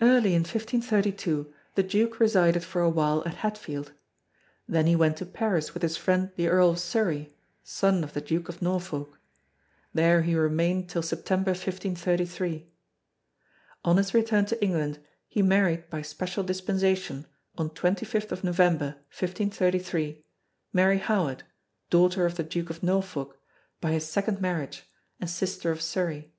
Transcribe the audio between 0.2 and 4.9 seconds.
in 1532 the Duke resided for a while at Hatfield. Then